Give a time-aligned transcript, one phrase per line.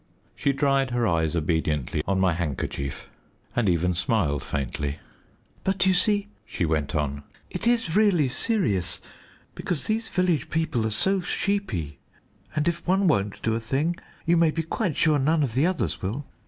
[0.33, 3.07] She dried her eyes obediently on my handkerchief,
[3.55, 4.97] and even smiled faintly.
[5.63, 8.99] "But you see," she went on, "it is really serious,
[9.53, 11.99] because these village people are so sheepy,
[12.55, 13.95] and if one won't do a thing
[14.25, 16.25] you may be quite sure none of the others will.